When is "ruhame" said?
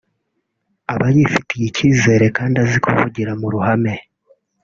3.53-3.93